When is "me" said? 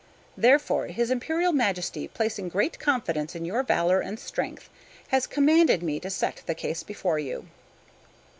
5.83-5.99